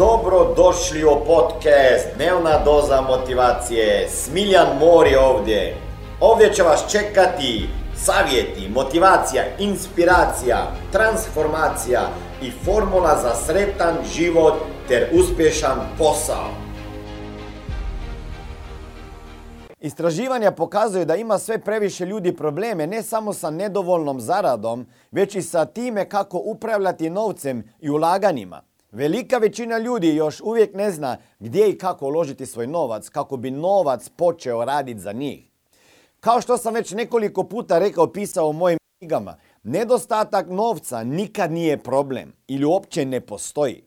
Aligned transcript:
Dobro 0.00 0.54
došli 0.56 1.04
u 1.04 1.24
podcast 1.26 2.06
Dnevna 2.16 2.64
doza 2.64 3.00
motivacije. 3.00 4.08
Smiljan 4.08 4.78
Mor 4.78 5.06
je 5.06 5.18
ovdje. 5.18 5.76
Ovdje 6.20 6.52
će 6.52 6.62
vas 6.62 6.84
čekati 6.90 7.68
savjeti, 7.96 8.68
motivacija, 8.68 9.42
inspiracija, 9.58 10.56
transformacija 10.92 12.00
i 12.42 12.50
formula 12.50 13.18
za 13.22 13.34
sretan 13.34 13.94
život 14.14 14.54
ter 14.88 15.08
uspješan 15.12 15.78
posao. 15.98 16.48
Istraživanja 19.80 20.50
pokazuju 20.50 21.04
da 21.04 21.16
ima 21.16 21.38
sve 21.38 21.58
previše 21.58 22.06
ljudi 22.06 22.36
probleme 22.36 22.86
ne 22.86 23.02
samo 23.02 23.32
sa 23.32 23.50
nedovoljnom 23.50 24.20
zaradom, 24.20 24.86
već 25.10 25.34
i 25.34 25.42
sa 25.42 25.64
time 25.64 26.08
kako 26.08 26.40
upravljati 26.44 27.10
novcem 27.10 27.64
i 27.80 27.90
ulaganjima. 27.90 28.69
Velika 28.92 29.38
većina 29.38 29.78
ljudi 29.78 30.14
još 30.14 30.40
uvijek 30.40 30.74
ne 30.74 30.90
zna 30.90 31.16
gdje 31.38 31.70
i 31.70 31.78
kako 31.78 32.06
uložiti 32.06 32.46
svoj 32.46 32.66
novac, 32.66 33.08
kako 33.08 33.36
bi 33.36 33.50
novac 33.50 34.08
počeo 34.08 34.64
raditi 34.64 35.00
za 35.00 35.12
njih. 35.12 35.50
Kao 36.20 36.40
što 36.40 36.56
sam 36.58 36.74
već 36.74 36.92
nekoliko 36.92 37.44
puta 37.44 37.78
rekao, 37.78 38.12
pisao 38.12 38.48
u 38.48 38.52
mojim 38.52 38.78
knjigama, 38.98 39.36
nedostatak 39.62 40.46
novca 40.48 41.04
nikad 41.04 41.52
nije 41.52 41.82
problem 41.82 42.32
ili 42.48 42.64
uopće 42.64 43.04
ne 43.04 43.20
postoji. 43.20 43.84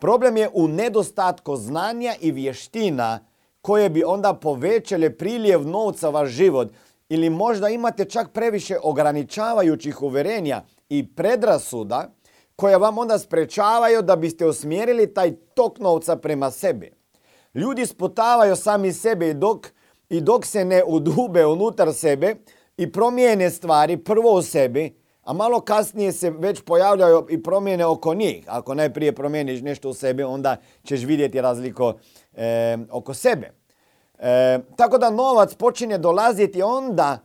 Problem 0.00 0.36
je 0.36 0.50
u 0.54 0.68
nedostatku 0.68 1.56
znanja 1.56 2.14
i 2.20 2.30
vještina 2.30 3.18
koje 3.60 3.90
bi 3.90 4.04
onda 4.04 4.34
povećale 4.34 5.16
priljev 5.16 5.66
novca 5.66 6.08
vaš 6.08 6.28
život 6.28 6.68
ili 7.08 7.30
možda 7.30 7.68
imate 7.68 8.04
čak 8.04 8.32
previše 8.32 8.76
ograničavajućih 8.82 10.02
uverenja 10.02 10.62
i 10.88 11.14
predrasuda 11.14 12.15
koje 12.56 12.78
vam 12.78 12.98
onda 12.98 13.18
sprečavaju 13.18 14.02
da 14.02 14.16
biste 14.16 14.46
usmjerili 14.46 15.14
taj 15.14 15.32
tok 15.54 15.78
novca 15.78 16.16
prema 16.16 16.50
sebi. 16.50 16.92
Ljudi 17.54 17.86
sputavaju 17.86 18.56
sami 18.56 18.92
sebe 18.92 19.28
i 19.28 19.34
dok, 19.34 19.66
i 20.08 20.20
dok 20.20 20.46
se 20.46 20.64
ne 20.64 20.82
udube 20.86 21.46
unutar 21.46 21.94
sebe 21.94 22.34
i 22.76 22.92
promijene 22.92 23.50
stvari 23.50 23.96
prvo 23.96 24.32
u 24.32 24.42
sebi, 24.42 24.96
a 25.22 25.32
malo 25.32 25.60
kasnije 25.60 26.12
se 26.12 26.30
već 26.30 26.60
pojavljaju 26.60 27.26
i 27.30 27.42
promjene 27.42 27.86
oko 27.86 28.14
njih. 28.14 28.44
Ako 28.48 28.74
najprije 28.74 29.14
promijeniš 29.14 29.60
nešto 29.60 29.88
u 29.88 29.94
sebi, 29.94 30.22
onda 30.22 30.56
ćeš 30.84 31.02
vidjeti 31.02 31.40
razliku 31.40 31.92
e, 32.34 32.78
oko 32.90 33.14
sebe. 33.14 33.52
E, 34.18 34.58
tako 34.76 34.98
da 34.98 35.10
novac 35.10 35.54
počinje 35.54 35.98
dolaziti 35.98 36.62
onda 36.62 37.18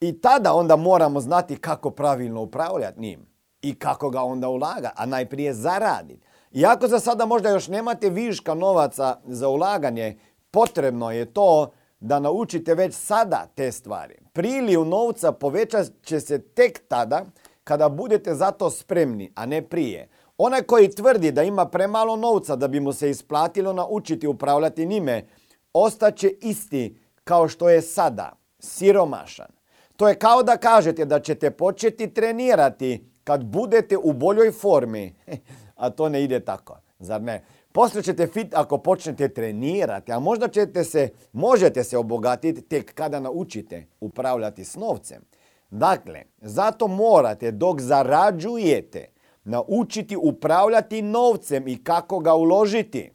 i 0.00 0.20
tada 0.20 0.52
onda 0.52 0.76
moramo 0.76 1.20
znati 1.20 1.56
kako 1.56 1.90
pravilno 1.90 2.42
upravljati 2.42 3.00
njim 3.00 3.35
i 3.62 3.74
kako 3.74 4.10
ga 4.10 4.22
onda 4.22 4.48
ulaga, 4.48 4.90
a 4.96 5.06
najprije 5.06 5.54
zaraditi. 5.54 6.26
Iako 6.52 6.88
za 6.88 7.00
sada 7.00 7.26
možda 7.26 7.50
još 7.50 7.68
nemate 7.68 8.10
viška 8.10 8.54
novaca 8.54 9.16
za 9.24 9.48
ulaganje, 9.48 10.18
potrebno 10.50 11.10
je 11.10 11.32
to 11.32 11.72
da 12.00 12.18
naučite 12.18 12.74
već 12.74 12.94
sada 12.94 13.46
te 13.54 13.72
stvari. 13.72 14.16
Priliju 14.32 14.84
novca 14.84 15.32
povećat 15.32 15.86
će 16.02 16.20
se 16.20 16.38
tek 16.38 16.88
tada 16.88 17.24
kada 17.64 17.88
budete 17.88 18.34
za 18.34 18.50
to 18.50 18.70
spremni, 18.70 19.32
a 19.34 19.46
ne 19.46 19.62
prije. 19.62 20.08
Onaj 20.38 20.62
koji 20.62 20.90
tvrdi 20.90 21.32
da 21.32 21.42
ima 21.42 21.66
premalo 21.66 22.16
novca 22.16 22.56
da 22.56 22.68
bi 22.68 22.80
mu 22.80 22.92
se 22.92 23.10
isplatilo 23.10 23.72
naučiti 23.72 24.26
upravljati 24.26 24.86
njime, 24.86 25.26
ostaće 25.72 26.28
isti 26.40 27.00
kao 27.24 27.48
što 27.48 27.68
je 27.68 27.82
sada, 27.82 28.32
siromašan. 28.58 29.56
To 29.96 30.08
je 30.08 30.18
kao 30.18 30.42
da 30.42 30.56
kažete 30.56 31.04
da 31.04 31.20
ćete 31.20 31.50
početi 31.50 32.14
trenirati 32.14 33.15
kad 33.26 33.44
budete 33.44 33.96
u 33.96 34.12
boljoj 34.12 34.52
formi, 34.52 35.14
a 35.82 35.90
to 35.90 36.08
ne 36.08 36.24
ide 36.24 36.40
tako, 36.40 36.78
zar 36.98 37.22
ne? 37.22 37.44
Poslije 37.72 38.02
ćete 38.02 38.26
fit 38.26 38.54
ako 38.54 38.78
počnete 38.78 39.28
trenirati, 39.28 40.12
a 40.12 40.18
možda 40.18 40.48
ćete 40.48 40.84
se, 40.84 41.08
možete 41.32 41.84
se 41.84 41.98
obogatiti 41.98 42.62
tek 42.62 42.94
kada 42.94 43.20
naučite 43.20 43.86
upravljati 44.00 44.64
s 44.64 44.76
novcem. 44.76 45.22
Dakle, 45.70 46.22
zato 46.40 46.88
morate 46.88 47.50
dok 47.50 47.80
zarađujete 47.80 49.08
naučiti 49.44 50.16
upravljati 50.16 51.02
novcem 51.02 51.68
i 51.68 51.84
kako 51.84 52.18
ga 52.18 52.34
uložiti. 52.34 53.10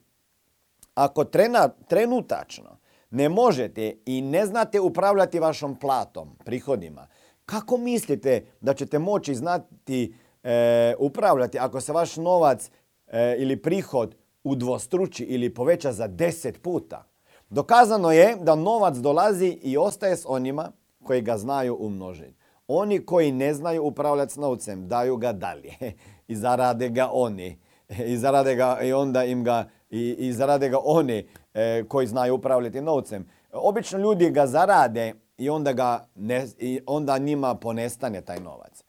Ako 0.96 1.24
trena, 1.24 1.68
trenutačno 1.88 2.78
ne 3.10 3.30
možete 3.30 3.94
i 4.06 4.22
ne 4.22 4.46
znate 4.46 4.80
upravljati 4.80 5.40
vašom 5.40 5.76
platom, 5.76 6.38
prihodima, 6.46 7.08
kako 7.52 7.78
mislite 7.78 8.46
da 8.62 8.74
ćete 8.74 9.00
moći 9.00 9.36
znati 9.36 10.16
e, 10.44 10.96
upravljati 11.00 11.60
ako 11.60 11.82
se 11.82 11.94
vaš 11.94 12.18
novac 12.18 12.72
e, 13.08 13.36
ili 13.38 13.62
prihod 13.62 14.16
udvostruči 14.44 15.24
ili 15.24 15.54
poveća 15.54 15.92
za 15.92 16.08
deset 16.08 16.62
puta? 16.62 17.04
Dokazano 17.50 18.12
je 18.12 18.36
da 18.42 18.56
novac 18.56 18.98
dolazi 18.98 19.48
i 19.48 19.78
ostaje 19.78 20.18
s 20.18 20.26
onima 20.28 20.72
koji 21.04 21.22
ga 21.22 21.38
znaju 21.38 21.78
umnožiti. 21.80 22.36
Oni 22.68 23.06
koji 23.06 23.32
ne 23.32 23.54
znaju 23.54 23.84
upravljati 23.84 24.34
s 24.34 24.36
novcem 24.36 24.88
daju 24.88 25.18
ga 25.18 25.32
dalje 25.32 25.74
i 26.32 26.36
zarade 26.36 26.90
ga 26.90 27.10
oni. 27.12 27.60
I 28.12 28.18
zarade 28.18 28.56
ga 28.56 28.80
i 28.84 28.94
onda 28.94 29.24
im 29.24 29.44
ga 29.44 29.70
i, 29.90 30.16
i 30.20 30.34
zarade 30.34 30.70
ga 30.70 30.78
oni 30.84 31.28
e, 31.54 31.84
koji 31.88 32.08
znaju 32.08 32.36
upravljati 32.36 32.82
novcem. 32.82 33.30
Obično 33.54 34.00
ljudi 34.00 34.30
ga 34.30 34.48
zarade 34.48 35.14
i 35.42 35.50
onda, 35.50 35.74
ga 35.74 36.08
ne, 36.16 36.48
i 36.60 36.80
onda 36.86 37.18
njima 37.18 37.56
ponestane 37.56 38.22
taj 38.22 38.40
novac. 38.40 38.84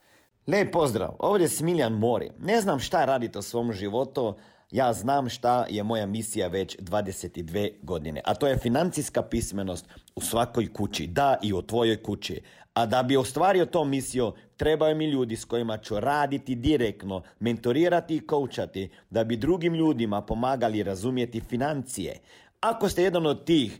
Lijep 0.47 0.71
pozdrav, 0.71 1.15
ovdje 1.19 1.45
je 1.45 1.49
Smiljan 1.49 1.93
Mori. 1.93 2.31
Ne 2.39 2.61
znam 2.61 2.79
šta 2.79 3.05
radite 3.05 3.39
u 3.39 3.41
svom 3.41 3.73
životu, 3.73 4.35
ja 4.71 4.93
znam 4.93 5.29
šta 5.29 5.65
je 5.69 5.83
moja 5.83 6.05
misija 6.05 6.47
već 6.47 6.77
22 6.77 7.71
godine, 7.81 8.21
a 8.25 8.33
to 8.33 8.47
je 8.47 8.57
financijska 8.57 9.21
pismenost 9.21 9.85
u 10.15 10.21
svakoj 10.21 10.73
kući, 10.73 11.07
da 11.07 11.37
i 11.41 11.53
u 11.53 11.61
tvojoj 11.61 12.03
kući. 12.03 12.41
A 12.73 12.85
da 12.85 13.03
bi 13.03 13.17
ostvario 13.17 13.65
to 13.65 13.85
misiju, 13.85 14.33
trebaju 14.57 14.95
mi 14.95 15.05
ljudi 15.05 15.35
s 15.35 15.45
kojima 15.45 15.77
ću 15.77 15.99
raditi 15.99 16.55
direktno, 16.55 17.21
mentorirati 17.39 18.15
i 18.15 18.27
koučati, 18.27 18.89
da 19.09 19.23
bi 19.23 19.37
drugim 19.37 19.73
ljudima 19.73 20.21
pomagali 20.21 20.83
razumjeti 20.83 21.41
financije. 21.41 22.19
Ako 22.59 22.89
ste 22.89 23.03
jedan 23.03 23.25
od 23.25 23.45
tih 23.45 23.79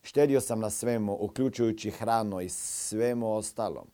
Štedio 0.02 0.42
sam 0.42 0.60
na 0.60 0.70
svemu, 0.70 1.18
uključujući 1.20 1.92
hrano 1.92 2.42
i 2.42 2.50
svemu 2.50 3.34
ostalo. 3.34 3.86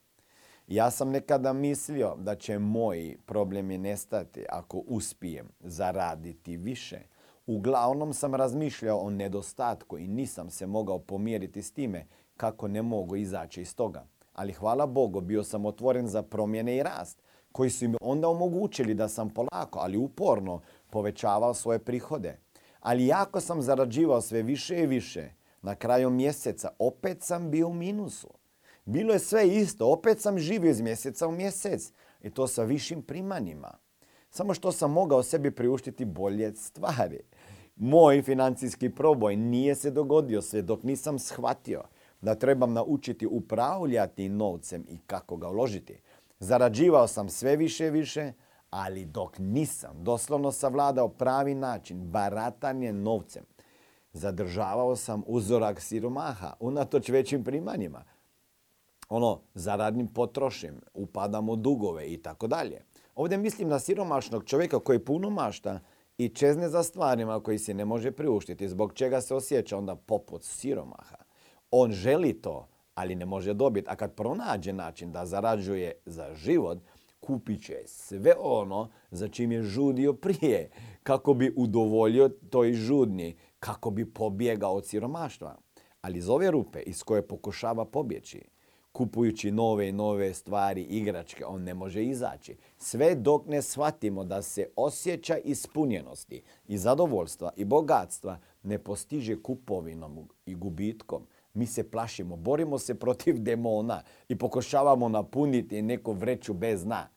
Ja 0.66 0.90
sam 0.90 1.10
nekada 1.10 1.52
mislio 1.52 2.14
da 2.16 2.34
će 2.34 2.58
moji 2.58 3.18
problemi 3.26 3.78
nestati 3.78 4.44
ako 4.48 4.78
uspijem 4.86 5.48
zaraditi 5.60 6.56
više. 6.56 7.00
Uglavnom 7.46 8.12
sam 8.12 8.34
razmišljao 8.34 8.98
o 8.98 9.10
nedostatku 9.10 9.98
i 9.98 10.08
nisam 10.08 10.50
se 10.50 10.66
mogao 10.66 10.98
pomjeriti 10.98 11.62
s 11.62 11.72
time 11.72 12.06
kako 12.36 12.68
ne 12.68 12.82
mogu 12.82 13.16
izaći 13.16 13.60
iz 13.60 13.76
toga 13.76 14.06
ali 14.32 14.52
hvala 14.52 14.86
Bogu 14.86 15.20
bio 15.20 15.44
sam 15.44 15.66
otvoren 15.66 16.08
za 16.08 16.22
promjene 16.22 16.76
i 16.76 16.82
rast 16.82 17.22
koji 17.52 17.70
su 17.70 17.88
mi 17.88 17.96
onda 18.00 18.28
omogućili 18.28 18.94
da 18.94 19.08
sam 19.08 19.30
polako, 19.30 19.78
ali 19.78 19.96
uporno 19.96 20.60
povećavao 20.90 21.54
svoje 21.54 21.78
prihode. 21.78 22.38
Ali 22.80 23.06
jako 23.06 23.40
sam 23.40 23.62
zarađivao 23.62 24.20
sve 24.20 24.42
više 24.42 24.82
i 24.82 24.86
više, 24.86 25.30
na 25.62 25.74
kraju 25.74 26.10
mjeseca 26.10 26.70
opet 26.78 27.22
sam 27.22 27.50
bio 27.50 27.68
u 27.68 27.74
minusu. 27.74 28.28
Bilo 28.84 29.12
je 29.12 29.18
sve 29.18 29.48
isto, 29.48 29.92
opet 29.92 30.20
sam 30.20 30.38
živio 30.38 30.70
iz 30.70 30.80
mjeseca 30.80 31.28
u 31.28 31.32
mjesec 31.32 31.92
i 32.22 32.30
to 32.30 32.46
sa 32.46 32.62
višim 32.64 33.02
primanjima. 33.02 33.78
Samo 34.30 34.54
što 34.54 34.72
sam 34.72 34.92
mogao 34.92 35.22
sebi 35.22 35.50
priuštiti 35.50 36.04
bolje 36.04 36.54
stvari. 36.54 37.20
Moj 37.76 38.22
financijski 38.22 38.90
proboj 38.90 39.36
nije 39.36 39.74
se 39.74 39.90
dogodio 39.90 40.42
sve 40.42 40.62
dok 40.62 40.82
nisam 40.82 41.18
shvatio 41.18 41.82
da 42.22 42.34
trebam 42.34 42.72
naučiti 42.72 43.26
upravljati 43.26 44.28
novcem 44.28 44.84
i 44.88 44.98
kako 45.06 45.36
ga 45.36 45.48
uložiti. 45.48 46.00
Zarađivao 46.38 47.06
sam 47.06 47.28
sve 47.28 47.56
više 47.56 47.86
i 47.86 47.90
više, 47.90 48.32
ali 48.70 49.04
dok 49.04 49.38
nisam 49.38 50.04
doslovno 50.04 50.52
savladao 50.52 51.08
pravi 51.08 51.54
način 51.54 52.10
baratanje 52.10 52.92
novcem, 52.92 53.44
zadržavao 54.12 54.96
sam 54.96 55.22
uzorak 55.26 55.80
siromaha 55.80 56.52
unatoč 56.60 57.08
većim 57.08 57.44
primanjima. 57.44 58.04
Ono, 59.08 59.40
zaradnim 59.54 60.06
potrošim, 60.06 60.80
upadam 60.94 61.48
u 61.48 61.56
dugove 61.56 62.06
i 62.06 62.22
tako 62.22 62.46
dalje. 62.46 62.84
Ovdje 63.14 63.38
mislim 63.38 63.68
na 63.68 63.78
siromašnog 63.78 64.44
čovjeka 64.44 64.78
koji 64.78 64.98
puno 64.98 65.30
mašta 65.30 65.80
i 66.18 66.28
čezne 66.28 66.68
za 66.68 66.82
stvarima 66.82 67.40
koji 67.40 67.58
se 67.58 67.74
ne 67.74 67.84
može 67.84 68.10
priuštiti, 68.10 68.68
zbog 68.68 68.92
čega 68.94 69.20
se 69.20 69.34
osjeća 69.34 69.78
onda 69.78 69.96
poput 69.96 70.44
siromaha. 70.44 71.21
On 71.74 71.92
želi 71.92 72.32
to, 72.32 72.68
ali 72.94 73.14
ne 73.14 73.26
može 73.26 73.54
dobiti. 73.54 73.88
A 73.90 73.96
kad 73.96 74.14
pronađe 74.14 74.72
način 74.72 75.12
da 75.12 75.26
zarađuje 75.26 75.92
za 76.06 76.34
život, 76.34 76.78
kupit 77.20 77.64
će 77.64 77.82
sve 77.86 78.34
ono 78.40 78.90
za 79.10 79.28
čim 79.28 79.52
je 79.52 79.62
žudio 79.62 80.12
prije, 80.12 80.70
kako 81.02 81.34
bi 81.34 81.54
udovoljio 81.56 82.28
toj 82.28 82.72
žudnji, 82.72 83.36
kako 83.60 83.90
bi 83.90 84.12
pobjegao 84.12 84.74
od 84.74 84.86
siromaštva. 84.86 85.56
Ali 86.00 86.18
iz 86.18 86.28
ove 86.28 86.50
rupe 86.50 86.80
iz 86.80 87.02
koje 87.02 87.28
pokušava 87.28 87.84
pobjeći, 87.84 88.42
kupujući 88.92 89.50
nove 89.50 89.88
i 89.88 89.92
nove 89.92 90.34
stvari, 90.34 90.82
igračke, 90.82 91.44
on 91.46 91.62
ne 91.62 91.74
može 91.74 92.04
izaći. 92.04 92.56
Sve 92.78 93.14
dok 93.14 93.46
ne 93.46 93.62
shvatimo 93.62 94.24
da 94.24 94.42
se 94.42 94.66
osjeća 94.76 95.36
ispunjenosti 95.36 96.42
i 96.68 96.78
zadovoljstva 96.78 97.50
i 97.56 97.64
bogatstva 97.64 98.38
ne 98.62 98.78
postiže 98.78 99.42
kupovinom 99.42 100.28
i 100.46 100.54
gubitkom. 100.54 101.26
Mi 101.54 101.66
se 101.66 101.90
plašimo, 101.90 102.36
borimo 102.36 102.78
se 102.78 102.94
protiv 102.94 103.38
demona 103.48 104.02
i 104.28 104.38
pokušavamo 104.38 105.08
napuniti 105.08 105.82
neku 105.82 106.12
vreću 106.12 106.54
bez 106.54 106.84
dna. 106.84 107.08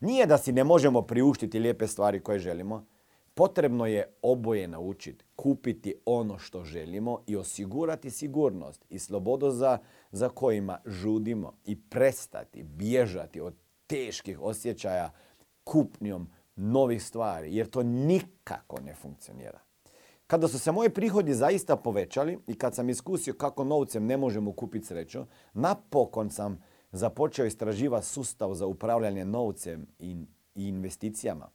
Nije 0.00 0.26
da 0.26 0.38
si 0.38 0.52
ne 0.52 0.64
možemo 0.64 1.02
priuštiti 1.02 1.58
lijepe 1.58 1.86
stvari 1.86 2.20
koje 2.20 2.38
želimo. 2.38 2.86
Potrebno 3.34 3.86
je 3.86 4.14
oboje 4.22 4.68
naučiti, 4.68 5.24
kupiti 5.36 5.94
ono 6.04 6.38
što 6.38 6.64
želimo 6.64 7.22
i 7.26 7.36
osigurati 7.36 8.10
sigurnost 8.10 8.84
i 8.88 8.98
slobodu 8.98 9.50
za, 9.50 9.78
za 10.12 10.28
kojima 10.28 10.80
žudimo 10.86 11.52
i 11.64 11.80
prestati 11.80 12.62
bježati 12.62 13.40
od 13.40 13.54
teških 13.86 14.40
osjećaja 14.40 15.10
kupnjom 15.64 16.28
novih 16.56 17.02
stvari, 17.02 17.56
jer 17.56 17.70
to 17.70 17.82
nikako 17.82 18.80
ne 18.80 18.94
funkcionira. 18.94 19.67
Kada 20.28 20.48
su 20.48 20.58
se 20.58 20.72
moji 20.72 20.90
prihodi 20.90 21.34
zaista 21.34 21.76
povećali 21.76 22.38
i 22.46 22.54
kad 22.54 22.74
sam 22.74 22.88
iskusio 22.88 23.34
kako 23.34 23.64
novcem 23.64 24.06
ne 24.06 24.16
možemo 24.16 24.52
kupiti 24.52 24.86
sreću, 24.86 25.24
napokon 25.54 26.30
sam 26.30 26.62
započeo 26.92 27.46
istraživati 27.46 28.06
sustav 28.06 28.54
za 28.54 28.66
upravljanje 28.66 29.24
novcem 29.24 29.86
i 29.98 30.26
investicijama. 30.54 31.48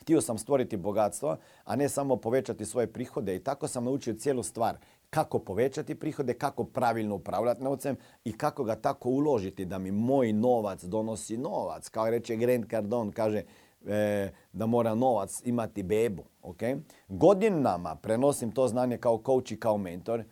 Htio 0.00 0.20
sam 0.20 0.38
stvoriti 0.38 0.76
bogatstvo, 0.76 1.36
a 1.64 1.76
ne 1.76 1.88
samo 1.88 2.16
povećati 2.16 2.64
svoje 2.64 2.92
prihode 2.92 3.36
i 3.36 3.44
tako 3.44 3.68
sam 3.68 3.84
naučio 3.84 4.14
cijelu 4.14 4.42
stvar 4.42 4.78
kako 5.10 5.38
povećati 5.38 5.94
prihode, 5.94 6.34
kako 6.34 6.64
pravilno 6.64 7.14
upravljati 7.14 7.62
novcem 7.62 7.96
i 8.24 8.38
kako 8.38 8.64
ga 8.64 8.74
tako 8.76 9.08
uložiti 9.08 9.64
da 9.64 9.78
mi 9.78 9.90
moj 9.90 10.32
novac 10.32 10.84
donosi 10.84 11.36
novac. 11.36 11.88
Kao 11.88 12.10
reče 12.10 12.36
Grant 12.36 12.70
Cardone, 12.70 13.12
kaže 13.12 13.42
e, 13.86 14.30
da 14.52 14.66
mora 14.66 14.94
novac 14.94 15.42
imati 15.44 15.82
bebu. 15.82 16.24
Okay? 16.42 16.80
Godinama 17.08 17.96
prenosim 17.96 18.52
to 18.52 18.68
znanje 18.68 18.98
kao 18.98 19.22
coach 19.26 19.52
i 19.52 19.60
kao 19.60 19.78
mentor 19.78 20.24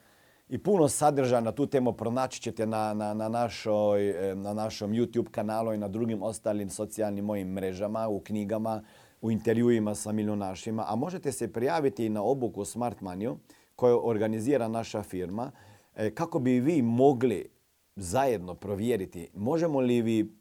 i 0.48 0.58
puno 0.58 0.88
sadržaja 0.88 1.40
na 1.40 1.52
tu 1.52 1.66
temu 1.66 1.92
pronaći 1.92 2.40
ćete 2.40 2.66
na, 2.66 2.94
na, 2.94 3.14
na, 3.14 3.28
našoj, 3.28 4.30
e, 4.30 4.34
na 4.34 4.54
našom 4.54 4.92
YouTube 4.92 5.30
kanalu 5.30 5.74
i 5.74 5.78
na 5.78 5.88
drugim 5.88 6.22
ostalim 6.22 6.70
socijalnim 6.70 7.24
mojim 7.24 7.48
mrežama, 7.48 8.08
u 8.08 8.20
knjigama, 8.20 8.82
u 9.20 9.30
intervjuima 9.30 9.94
sa 9.94 10.12
milionašima, 10.12 10.84
a 10.88 10.96
možete 10.96 11.32
se 11.32 11.52
prijaviti 11.52 12.06
i 12.06 12.08
na 12.08 12.22
obuku 12.22 12.64
Smart 12.64 13.00
Money 13.00 13.36
koju 13.76 14.00
organizira 14.04 14.68
naša 14.68 15.02
firma 15.02 15.50
e, 15.96 16.10
kako 16.14 16.38
bi 16.38 16.60
vi 16.60 16.82
mogli 16.82 17.48
zajedno 17.96 18.54
provjeriti 18.54 19.30
možemo 19.34 19.80
li 19.80 20.02
vi, 20.02 20.38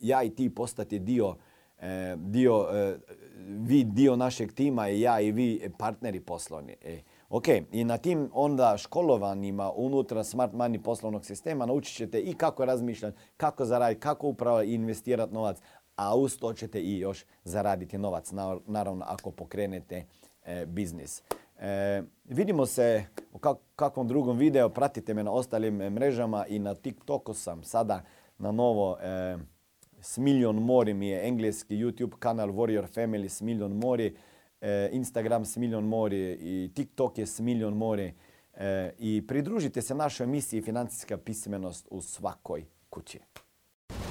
ja 0.00 0.22
i 0.22 0.30
ti 0.30 0.54
postati 0.54 0.98
dio, 0.98 1.36
dio 2.16 2.66
vi 3.48 3.84
dio 3.84 4.16
našeg 4.16 4.52
tima 4.52 4.88
i 4.88 5.00
ja 5.00 5.20
i 5.20 5.32
vi 5.32 5.70
partneri 5.78 6.20
poslovni. 6.20 6.76
Ok, 7.28 7.48
i 7.72 7.84
na 7.84 7.98
tim 7.98 8.30
onda 8.32 8.76
školovanjima 8.78 9.72
unutra 9.76 10.24
Smart 10.24 10.52
Money 10.52 10.82
poslovnog 10.82 11.24
sistema 11.24 11.66
naučit 11.66 11.96
ćete 11.96 12.20
i 12.20 12.34
kako 12.34 12.64
razmišljati, 12.64 13.18
kako 13.36 13.64
zaraditi, 13.64 14.00
kako 14.00 14.26
upravo 14.26 14.62
investirati 14.62 15.34
novac, 15.34 15.58
a 15.96 16.16
uz 16.16 16.38
to 16.38 16.52
ćete 16.52 16.80
i 16.80 16.98
još 16.98 17.24
zaraditi 17.44 17.98
novac, 17.98 18.32
naravno 18.66 19.04
ako 19.08 19.30
pokrenete 19.30 20.06
e, 20.44 20.66
biznis. 20.66 21.22
E, 21.58 22.02
vidimo 22.24 22.66
se 22.66 23.04
u 23.32 23.38
kakvom 23.76 24.08
drugom 24.08 24.36
videu, 24.36 24.70
pratite 24.70 25.14
me 25.14 25.24
na 25.24 25.32
ostalim 25.32 25.76
mrežama 25.76 26.46
i 26.46 26.58
na 26.58 26.74
TikToku 26.74 27.34
sam 27.34 27.62
sada 27.62 28.02
na 28.38 28.52
novo 28.52 28.96
e, 29.00 29.36
s 30.02 30.18
milion 30.18 30.56
mori 30.56 30.94
mi 30.94 31.08
je 31.08 31.28
engleski 31.28 31.76
YouTube 31.76 32.18
kanal 32.18 32.48
Warrior 32.48 32.86
Family 32.94 33.28
s 33.28 33.40
milion 33.40 33.72
mori. 33.72 34.16
E, 34.60 34.88
Instagram 34.92 35.44
s 35.44 35.56
milion 35.56 35.84
mori 35.84 36.38
i 36.40 36.70
TikTok 36.74 37.18
je 37.18 37.26
s 37.26 37.40
milion 37.40 37.76
mori. 37.76 38.14
E, 38.54 38.92
I 38.98 39.26
pridružite 39.28 39.82
se 39.82 39.94
našoj 39.94 40.24
emisiji 40.24 40.62
Financijska 40.62 41.16
pismenost 41.16 41.88
u 41.90 42.00
svakoj 42.00 42.64
kući. 42.90 43.18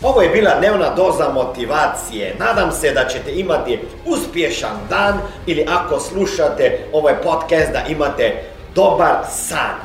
Ovo 0.03 0.21
je 0.21 0.29
bila 0.29 0.59
dnevna 0.59 0.95
doza 0.95 1.29
motivacije. 1.33 2.35
Nadam 2.39 2.71
se 2.71 2.91
da 2.93 3.07
ćete 3.07 3.39
imati 3.39 3.79
uspješan 4.05 4.77
dan 4.89 5.19
ili 5.47 5.65
ako 5.69 5.99
slušate 5.99 6.79
ovaj 6.93 7.13
podcast 7.23 7.71
da 7.71 7.85
imate 7.89 8.43
dobar 8.75 9.25
san. 9.29 9.75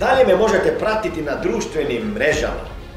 Dalje 0.00 0.26
me 0.26 0.36
možete 0.36 0.78
pratiti 0.78 1.22
na 1.22 1.36
društvenim 1.36 2.02
mrežama 2.02 2.77